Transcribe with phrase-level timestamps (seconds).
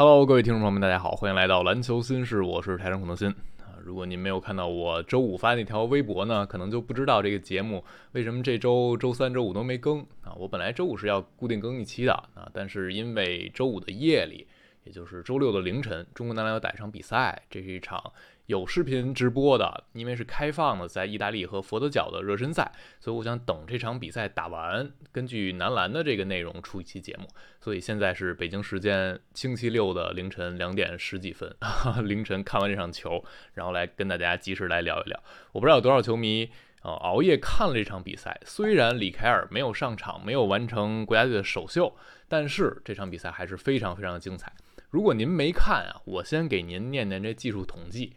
[0.00, 3.28] Hello，各位听众朋友们，大家好，欢迎来到篮球新事，我是台上孔德新
[3.58, 3.74] 啊。
[3.82, 10.32] 如果您没有看到我周五发那条微博呢，可能就不知道这个节目为什么这周周三、周五都没更啊。
[10.36, 14.46] 我本来周五是要固定更一期的啊，但是因为周五的夜里。
[14.84, 18.00] 也就是周六的凌晨，中国男篮要打一场比赛，这是一场
[18.48, 27.28] 有视频直播的，因为是开放的，在意大利和佛得角的热身赛，所以我想等这场比赛打完，根据男篮的这个内容出一期节目。
[27.60, 31.54] 所以现在是北京时间星期六的凌晨两点十几分，
[32.04, 35.22] 凌晨看完这场球，然后来跟大家及时来聊一聊。
[35.52, 41.94] 我不知道有多少球迷呃熬夜看了这场比赛，虽然李凯尔没有上场，没有完成国家队的首秀，
[42.26, 44.50] 但是这场比赛还是非常非常精彩。
[44.88, 48.14] 如果您没看啊，我先给您念念这技术统计，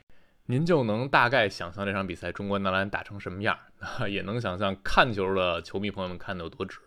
[0.52, 3.58] 您就能大概想象这场比赛中国男篮打成什么样，
[4.10, 6.78] 也能想象看球的球迷朋友们看的有多值。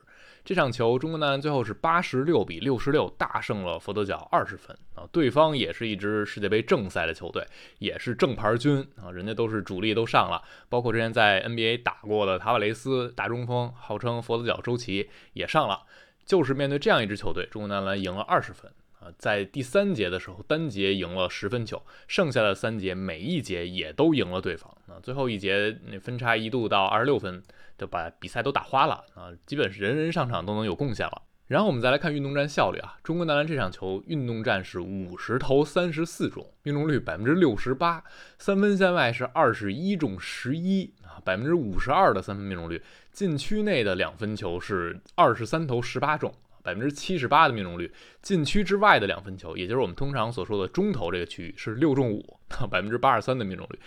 [0.44, 7.42] 这场球中国男篮最后是八十六比六十六大胜了佛得角二十分啊，对方也是一支世界杯正赛的球队，
[7.78, 15.84] 也是正牌军啊，人家都是主力都上了，包括之前在 NBA 打过的塔瓦雷斯大中锋，号称佛得角周琦也上了，
[16.26, 18.70] 就是面对这样一支球队，中国男篮赢了二十分。
[19.18, 24.70] 在第三节的时候，单节赢了十分球，剩下的三节每一节也都赢了对方。
[24.86, 27.42] 啊，最后一节那分差一度到二十六分，
[27.76, 31.22] 就把比赛都打花了啊，基本是人人上场都能有贡献了。
[31.46, 38.02] 然后我们再来看运动战效率啊，中国男篮这场球运动战是五十投三十四中，命中率百分之六十八，
[38.38, 42.82] 三分线外是二十一中十一啊，百分之五十二的三分命中率，
[43.12, 46.32] 禁区内的两分球是二十三投十八中。
[46.64, 53.78] 百分之七十八的命中率，禁区之外的两分球，也就是我们通常所说的中投这个区域是六中五， 百分之八十三的命中率，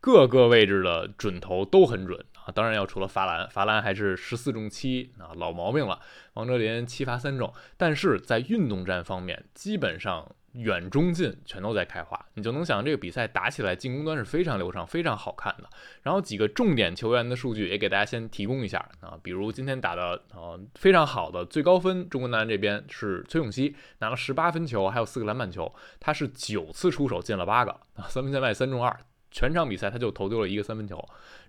[0.00, 2.52] 各个位置的准投都很准啊。
[2.52, 6.00] 当然要除了罚篮，罚篮还是十四中七啊，老毛病了。
[6.34, 10.34] 王哲林七罚三中，但是在运动战方面，基本上。
[10.54, 15.68] 远中近全都在开花，你就能想这个比赛打起来，进攻端是非常流畅、非常好看的。
[16.02, 28.96] 然后几个重点球员的数据也给大家先提供一下啊，比如今天打的呃非常好的最高分，中国男篮这边是崔永熙拿了十八分球，还有四个篮板球，他是九次出手进了八个啊，三分线外三中二，
[29.34, 30.96] 全场比赛他就投丢了一个三分球。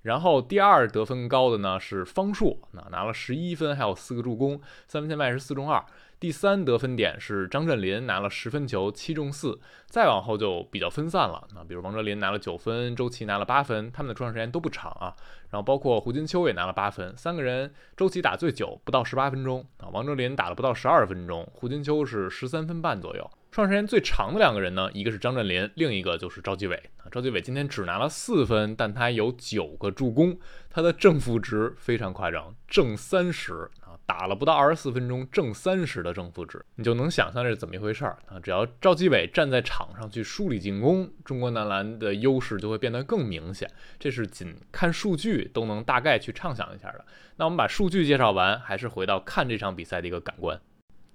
[0.01, 5.85] 然后第二得分高的呢是方硕，那拿了十一分，还有四个助攻，三分线外是四中二。
[6.19, 11.47] 第三得分点是张镇麟拿了十分球七中四，再往后就比较分散了。
[11.53, 15.13] 那比如王哲林拿了九分，周琦拿了八分，他们的出场时间都不长啊。
[15.51, 23.29] 然后包括胡金秋也拿了八分，三个人，周琦打最久不到十八分钟啊，王哲林打了不到十二分钟，胡金秋是十三分半左右。
[23.55, 27.07] 创时间最长的两个人呢，一个是张镇麟，另一个就是赵继伟啊。
[27.09, 30.37] 赵继伟今天只拿了四分，但他有九个助攻，
[30.69, 33.95] 他的正负值非常夸张，正三十啊。
[34.05, 38.37] 打了不到二十四分钟，正三十的正负值，你就能想象这是怎么一回事儿啊！
[38.43, 43.71] 只要赵继伟站在场上去梳理进攻，中国男篮的优势就会变得更明显。
[43.97, 47.05] 这是仅看数据都能大概去畅想一下的。
[47.37, 50.59] 那我们把数据介绍完，还是回到看这场比赛的一个感官。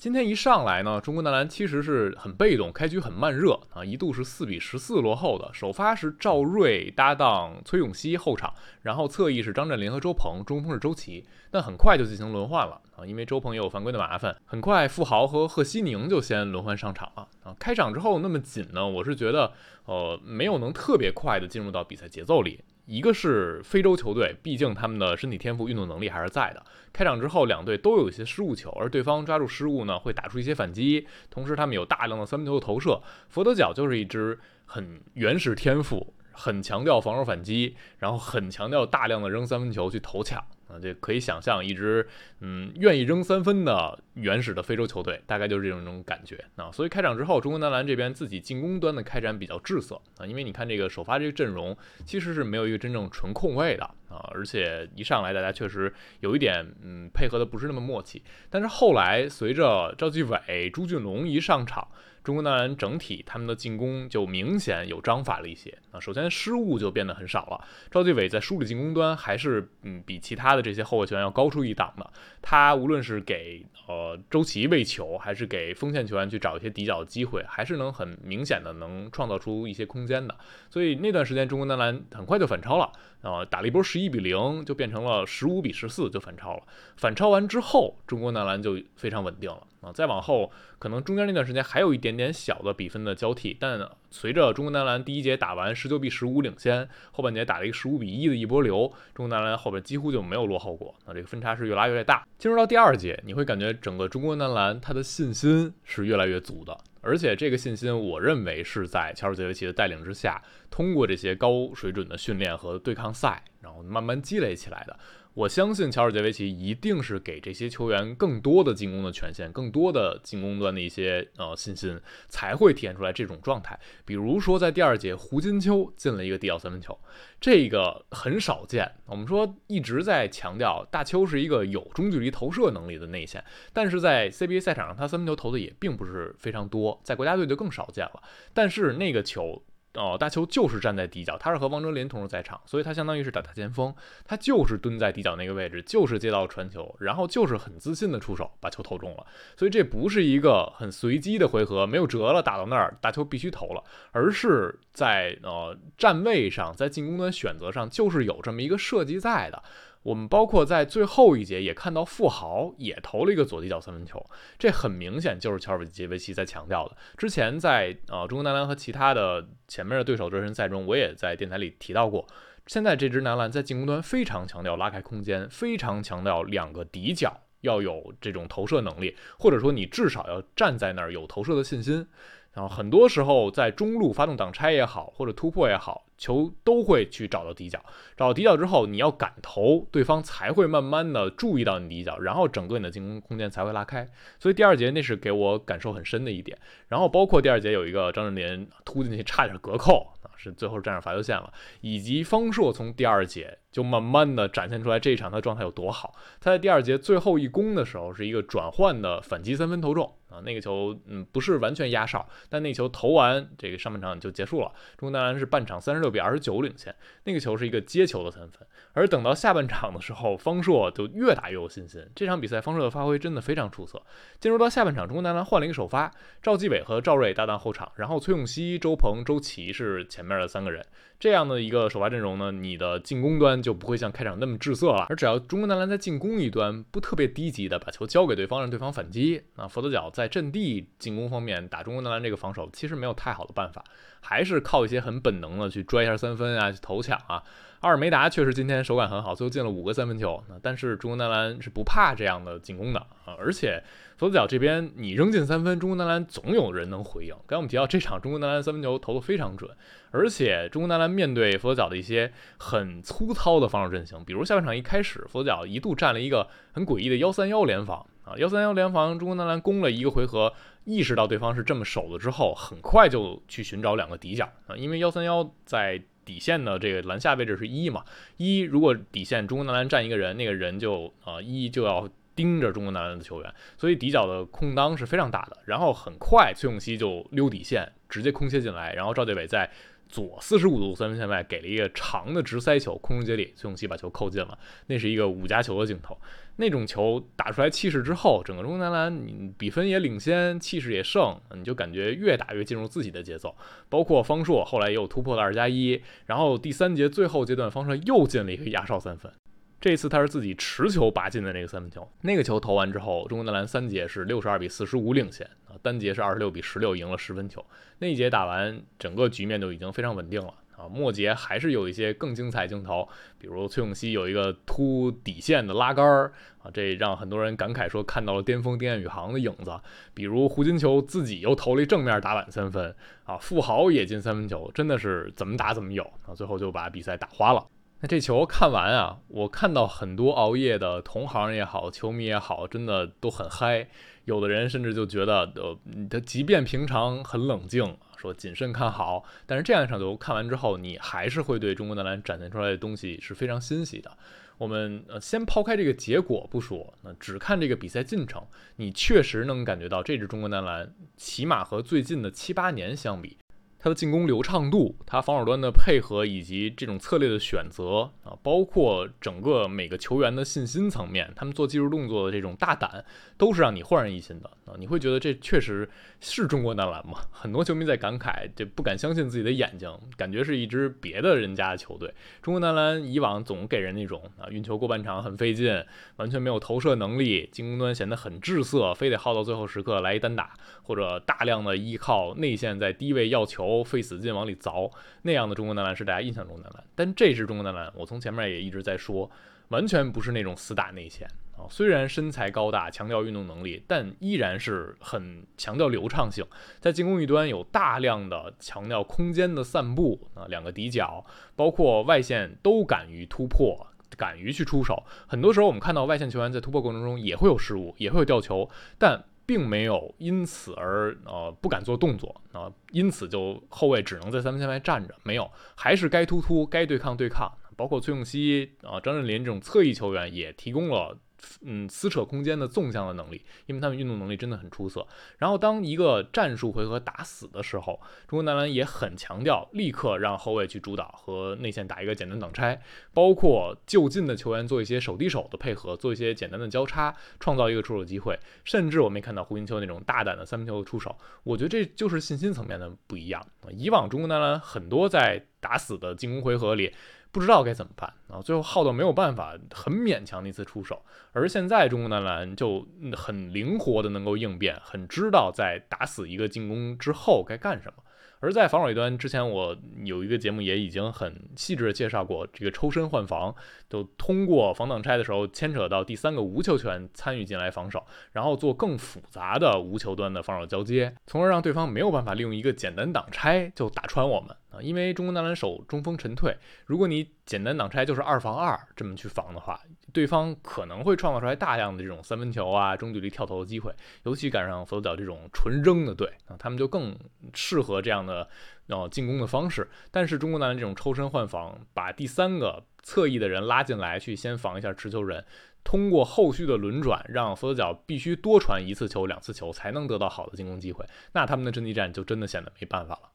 [0.00, 5.50] 今天一上来呢，中国男篮其实是很被动，开局很慢热啊，一度是四比十四落后的。
[5.52, 8.50] 首发是赵睿搭档崔永熙后场，
[8.80, 11.22] 然后侧翼是张镇麟和周鹏，中锋是周琦。
[11.50, 14.34] 但很快就进行轮换了啊，因为周鹏也有犯规的麻烦。
[14.46, 17.54] 很快，富豪和贺西宁就先轮换上场了啊。
[17.58, 19.52] 开场之后那么紧呢，我是觉得
[19.84, 22.64] 呃没有能特别快的进入到比赛节奏里。
[22.90, 26.60] 一个是非洲球队，毕竟他们的身体天赋、运动能力还是在的。
[26.92, 31.06] 开场之后，两队都有一些失误球，而对方抓住失误呢，会打出一些反击。
[31.30, 33.00] 同时，他们有大量的三分球的投射。
[33.28, 34.36] 佛得角就是一支
[34.66, 40.44] 很原始天赋、很强调防守反击，然后很强调大量的扔三分球去投抢。
[40.70, 42.06] 啊，这可以想象一支
[42.38, 46.70] 嗯愿意扔三分的原始的非洲球队，大概就是这种种感觉啊。
[46.70, 58.22] 所以开场之后，中国男篮这边自己进攻端的开展比较滞涩啊，因为你看这个首发这个阵容其实是没有一个真正纯控卫的啊，而且一上来大家确实有一点嗯配合的不是那么默契。
[58.48, 61.88] 但是后来随着赵继伟、朱俊龙一上场。
[62.22, 67.64] 中国男篮整体他们的进攻就明显有章法了一些啊，首先失误就变得很少了。
[67.90, 72.10] 赵继伟在梳理进攻端还是嗯比其他的这些后卫球员要高出一档的。
[72.42, 80.34] 他无论是给呃周琦喂球，还是给锋线球员去找一些底角的机会，还是能很明显的能创造出一些空间的。
[80.68, 86.62] 所以那段时间中国男篮很快就反超了啊，打了一波十一比零，就变成了十五比十四就反超了。
[86.96, 89.66] 反超完之后，中国男篮就非常稳定了。
[89.80, 93.80] 啊，再往后可能中间那段时间还有一点点小的比分的交替，但
[94.10, 102.26] 随着中国男篮第一节打完十九比十五领先，后半节打了一个十五比一的一波流，中国男篮后边几乎就没有落后过，那这个分差是越拉越大。
[102.38, 114.98] 进入到第二节，你会感觉整个中国男篮他的信心是越来越足的而且这个信心，我认为是在乔尔杰维奇的带领之下，通过这些高水准的训练和对抗赛，然后慢慢积累起来的。
[115.40, 121.98] 我相信乔尔杰维奇一定是给这些球员更多的进攻的权限，更多的进攻端的一些呃信心，
[122.28, 123.78] 才会体现出来这种状态。
[124.04, 126.98] 比如说在第二节，胡金秋进了一个地角三分球，
[127.40, 128.92] 这个很少见。
[129.06, 138.22] 我们说一直在强调大邱是一个有中距离投射能力的内线，但是在 CBA 赛场上，他三分球投的也并不是非常多，在国家队就更少见了。
[138.52, 139.62] 但是那个球。
[139.94, 143.92] 哦，大球就是站在底角，他是和王哲林同时在场，所以他相当于是打大前锋，
[144.24, 149.26] 他就是蹲在底角那个位置，就是接到传球，然后就是很自信的出手把球投中了。
[149.56, 153.82] 所以这不是一个很随机的回合，没有辙了，打到那儿大球必须投了，
[154.12, 159.60] 而是在呃站位上，在进攻端选择上就是有这么一个设计在的。
[160.02, 164.24] 我们包括在最后一节也看到富豪也投了一个左底角三分球，
[164.58, 166.96] 这很明显就是乔尔杰维奇在强调的。
[167.18, 172.26] 之前在呃中国男篮和其他的前面的对手热身赛中，我也在电台里提到过。
[172.66, 182.06] 现在这支男篮在进攻端非常强调拉开空间，非常强调两个底角要有这种投射能力，或者说你至少要站在那儿有投射的信心。
[182.52, 187.80] 然后很多时候在中路发动挡拆也好，或者突破也好，球都会去找到底角。
[188.16, 194.06] 找到底角之后，你要敢投，对方才会慢慢的注意到你底角，然后整个你的进攻空间才会拉开。
[194.38, 196.56] 所以第二节那是给我感受很深的一点。
[196.88, 201.52] 然后包括第二节有一个张镇麟突进去差点隔扣啊，是最后站上罚球线了。
[201.80, 206.14] 以及方硕从第二节就慢慢的展现出来这一场他状态有多好。
[206.38, 210.12] 他在第二节最后一攻的时候是一个转换的反击三分投中。
[210.30, 214.70] 啊，那个球，嗯，不是完全压哨，但那球投完，这个上半场就结束了。
[214.96, 216.94] 中国男篮是半场三十六比二十九领先。
[217.24, 222.04] 那个球是一个接球的三分，而等到下半场的时候，方硕就越打越有信心。
[222.14, 224.02] 这场比赛方硕的发挥真的非常出色。
[224.38, 226.10] 进入到下半场，中国男篮换了一个首发，
[226.42, 230.84] 赵继伟和赵睿搭档后场，然后崔永熙、周鹏、周琦是前面的三个人。
[231.20, 235.04] 这样的一个首发阵容呢，你的进攻端就不会像开场那么滞涩了。
[235.10, 243.84] 而只要中国男篮在进攻一端不特别低级的把球交给对方，让对方反击，那佛得角在阵地进攻方面打中国男篮这个防守，其实没有太好的办法，
[244.22, 247.42] 还是靠一些很本能的去抓一下三分啊，去投抢啊。
[247.80, 250.44] 阿尔梅达确实今天手感很好，最后进了五个三分球。
[250.50, 253.82] 那但是中国男篮是不怕这样的进攻的啊，而且
[254.18, 257.34] 佛得角这边你扔进三分，中国男篮总有人能回应。
[257.46, 259.70] 刚才我们提到这场中国男篮三分球投得非常准，
[260.10, 270.52] 而且中国男篮面对佛得角的一些很粗糙的防守阵型，比如下半场一开始佛得角一度站了一个很诡异的幺三幺联防啊，幺三幺联防，中国男篮攻了一个回合，
[270.84, 276.02] 意识到对方是这么守的之后，很快就去寻找两个底角啊，因为幺三幺在。
[276.30, 278.04] 底线的这个篮下位置是一嘛？
[278.36, 285.56] 一如果底线中国男篮站一个人，那个人就啊一就要盯着中国男篮的球员，所以底角的空当是非常大的。
[285.64, 289.68] 然后很快崔永熙就溜底线，直接空切进来，然后赵继伟在。
[290.10, 294.58] 左四十五度三分线外给了一个长的直塞球，空中接力，崔永熙把球扣进了。
[294.88, 296.18] 那是一个五加球的镜头，
[296.56, 303.54] 那种球打出来气势之后，整个中国男篮你比分也领先，气势也盛，你就感觉越打越进入自己的节奏。
[303.88, 309.32] 包括方硕后来也有突破的二加一，然后第三节最后阶段，方硕又进了一个压哨三分。
[309.80, 317.64] 这次他是自己持球拔进的那个三分球，那个球投完之后，中国男篮三节是六十二比四十五领先啊，单节是二十六比十六赢了十分球。
[317.98, 320.86] 那一节打完，整个局面就已经非常稳定了啊。
[320.86, 323.08] 末节还是有一些更精彩镜头，
[323.38, 326.30] 比如崔永熙有一个突底线的拉杆儿
[326.62, 329.80] 啊，这让很多人感慨说看到了巅峰丁彦雨航的影子。
[330.12, 332.94] 比如胡金秋自己又投了一正面打板三分
[333.24, 337.66] 啊，富豪也进三分球，真的是怎么打怎么有啊，最后就把比赛打花了。
[338.02, 343.88] 那这球看完啊，我看到很多熬夜的同行也好，球迷也好，真的都很嗨。
[344.24, 345.78] 有的人甚至就觉得，呃，
[346.08, 354.10] 他即便平常很冷静，说谨慎看好，但是这样一场球看完之后，你还是会对中国男篮展现出来的东西是非常欣喜的。
[354.56, 358.42] 我们呃先抛开这个结果不说，那只看这个比赛进程，
[358.76, 363.36] 你确实能感觉到这支中国男篮起码和最近的七八年相比。
[363.82, 373.02] 他的进攻流畅度，他防守端的配合，以及这种策略的选择啊，包括整个每个球员的信心层面，他们做技术动作的这种大胆，
[373.38, 374.76] 都是让你焕然一新的啊！
[374.78, 375.88] 你会觉得这确实
[376.20, 377.20] 是中国男篮吗？
[377.32, 382.12] 很多球迷在感慨，这不敢相信自己的眼睛，感觉是一支别的人家的球队。
[382.42, 385.82] 中国男篮以往总给人那种啊，运球过半场很费劲，
[386.16, 393.69] 完全没有投射能力，进攻端显得很滞涩，非得耗到最后时刻来一单打，或者大量的依靠内线在低位要球。
[393.84, 394.90] 费死劲往里凿，
[395.22, 396.84] 那样的中国男篮是大家印象中的男篮。
[396.94, 399.30] 但这支中国男篮，我从前面也一直在说，
[399.68, 406.44] 完全不是那种死打内线啊，虽然身材高大，强调运动能力，但依然是很强调流畅性。
[406.80, 411.24] 在进攻一端有大量的强调空间的散步啊，两个底角，
[411.54, 413.86] 包括外线都敢于突破，
[414.16, 415.04] 敢于去出手。
[415.28, 427.50] 很多时候我们看到外线球员在突破过程中也会有失误，也会有掉球，但并没有因此而呃不敢做动作啊，因此就后卫只能在三分线外站着，没有，还是该突突，该对抗对抗。
[427.76, 431.18] 包括崔永熙啊、张镇麟这种侧翼球员也提供了。
[431.62, 435.06] 嗯，撕扯空间的纵向的能力，因为他们运动能力真的很出色。
[435.38, 442.80] 然后，当一个战术回合打死的时候，中国男篮也很强调立刻让后卫去主导和内线打一个简单挡拆，
[443.12, 448.38] 包括就近的球员做一些手递手的配合，做一些简单的交叉，创造一个出手机会。
[448.64, 453.46] 甚至我没看到胡金秋那种大胆的三分球的出手，我觉得这就是信心层面的不一样。
[453.72, 456.92] 以往中国男篮很多在打死的进攻回合里。
[457.32, 458.40] 不知道该怎么办啊！
[458.40, 461.02] 最后耗到没有办法，很勉强的一次出手。
[461.32, 468.02] 而现在中国男篮就很灵活的能够应变，很知道在打死一个进攻之后该干什么。
[468.42, 473.54] 而在防守一端，之前我有一个节目也已经很细致的介绍过，这个抽身换防，
[473.86, 484.56] 就通过防挡拆的时候牵扯到第三个无球权参与进来防守，然后做更复杂的无球端的防守交接，从而让对方没有办法利用一个简单挡拆就打穿我们！
[484.82, 486.56] 因为中国男篮手中锋沉退，
[486.86, 489.80] 如果你简单挡拆就是二防二这么去防的话。
[490.12, 493.94] 对方可能会创造出来大量的这种三分球啊、中距离跳投的机会，
[494.24, 497.16] 尤其赶上佛脚这种纯扔的队啊，他们就更
[497.54, 498.48] 适合这样的
[498.88, 499.88] 呃进攻的方式。
[500.10, 505.44] 但是中国男篮这种抽身换防，把第三个侧翼的人拉进来去先防一下持球人，
[505.84, 513.30] 通过后续的轮转，让佛脚必须多传一次球、两次球才能得到好的进攻机会，那他们的阵地战就真的显得没办法了。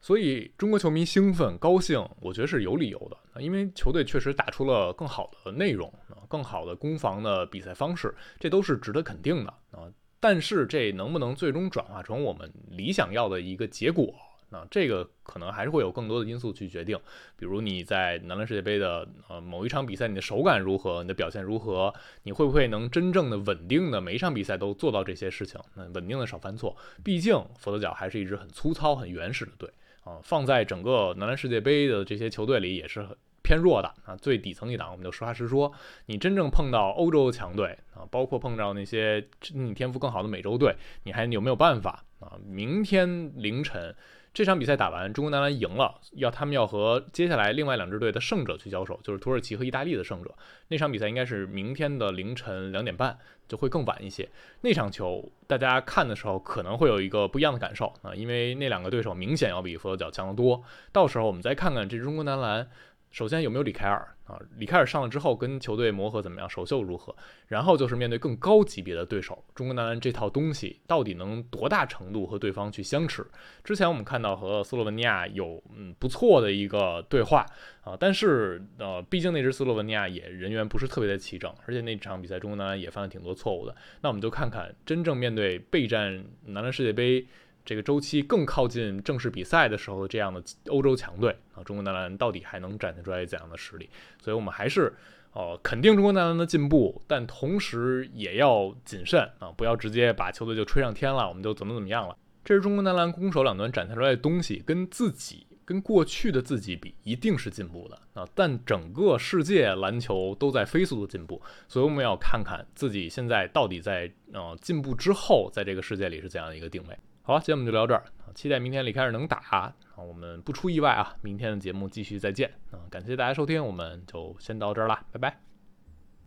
[0.00, 9.90] 所以中国球迷兴奋高兴，我觉得是有理由的因为球队确实打出了更好的内容啊，更好的攻防的比赛方式，这都是值得肯定的啊。
[10.20, 14.14] 但是这能不能最终转化成我们理想要的一个结果
[14.50, 14.66] 啊？
[14.70, 16.98] 这个可能还是会有更多的因素去决定，
[17.36, 25.60] 比如你在男篮世界杯的呃某一场比赛，你的手感如何，你的表现如何，你会不会能真正的稳定的每一场比赛都做到这些事情？
[25.74, 26.74] 那稳定的少犯错，
[27.04, 29.70] 毕竟佛得角还是一支很粗糙、很原始的队。
[30.06, 33.06] 啊，放在整个男篮世界杯的这些球队里也是
[33.42, 34.16] 偏弱的啊。
[34.16, 35.70] 最底层一档，我们就实话实说，
[36.06, 42.38] 你真正碰到欧洲强队啊，包括碰到那些你天赋更好的美洲队，你还有没有办法啊？
[42.46, 43.94] 明天凌晨。
[44.36, 50.30] 这场比赛打完，中国男篮赢了，要他们要和接下来另外两支队的胜者去交手，就是土耳其和意大利的胜者。
[50.68, 53.16] 那场比赛应该是明天的凌晨两点半，
[53.48, 54.28] 就会更晚一些。
[54.60, 60.62] 那场球大家看的时候可能会有一个不一样的感受啊，因为那两个对手明显要比佛罗角强得多。
[60.92, 62.68] 到时候我们再看看这支中国男篮。
[63.16, 64.38] 首先有没有李凯尔啊？
[64.58, 66.50] 李凯尔上了之后跟球队磨合怎么样？
[66.50, 67.16] 首秀如何？
[67.46, 73.26] 然后就是面对更高级别的对手，中国男篮这套东西到底能多大程度和对方去相持？
[73.64, 77.46] 之前我们看到和斯洛文尼亚有嗯不错的一个对话
[77.80, 83.74] 啊，但是呃，毕竟那支斯洛文尼亚也人员不是特别的齐整，而且那场比赛中国男篮也犯了挺多错误的。
[84.02, 87.26] 那我们就看看真正面对备战男篮世界杯。
[87.66, 93.90] 这个周期更靠近正式比赛的时候，这样的欧洲强队啊，中国男篮到底还能展现出来怎样的实力？
[94.22, 94.94] 所以我们还是
[95.32, 102.16] 哦肯定中国男篮的进步，但同时也要谨慎啊，不要直接把球队就吹上天了，我们就怎么怎么样了。
[102.44, 108.24] 这是中国男篮攻守两端展现出来的东西，跟自己跟过去的自己比，一定是进步的啊。
[108.36, 116.96] 但整个世界篮球都在飞速的进步，所以我们要看看自己现在到底在呃进步之后，在这个世界里是怎样的一个定位。
[117.26, 118.04] 好了，今天我们就聊这儿
[118.36, 119.74] 期待明天李开始能打啊！
[119.96, 122.78] 我们不出意外啊，明天的节目继续再见啊！
[122.88, 125.45] 感谢大家收听，我们就先到这儿了，拜拜。